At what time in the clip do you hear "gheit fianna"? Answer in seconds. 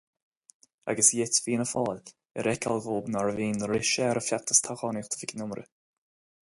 1.17-1.67